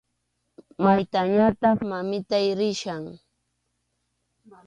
Maytañataq, 0.83 1.79
mamita, 1.89 2.37
risaq. 2.59 3.03